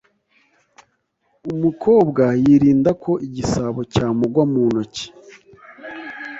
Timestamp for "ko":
3.03-3.11